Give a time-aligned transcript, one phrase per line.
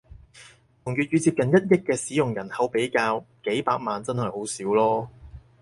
[0.83, 5.07] 同粵語接近一億嘅使用人口比較，幾百萬真係好少囉